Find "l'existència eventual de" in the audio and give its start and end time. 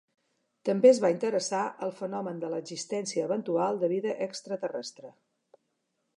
2.55-3.93